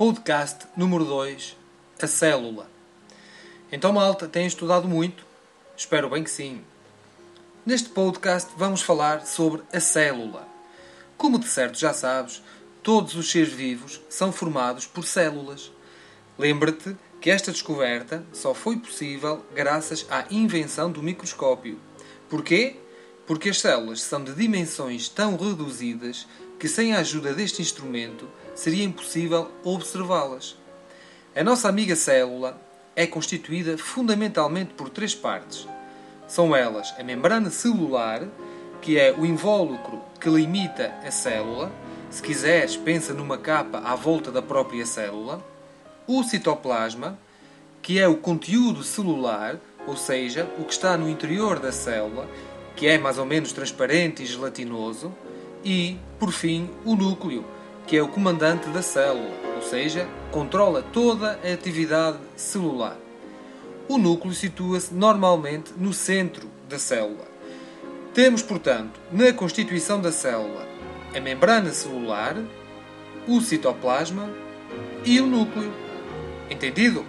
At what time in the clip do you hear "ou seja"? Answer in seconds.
49.86-50.50, 59.54-60.08